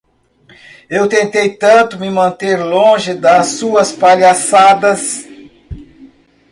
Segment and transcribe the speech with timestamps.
[0.89, 5.27] Eu tentei tanto me manter longe das suas palhaçadas.